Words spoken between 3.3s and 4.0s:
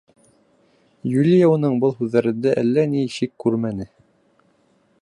күрмәне: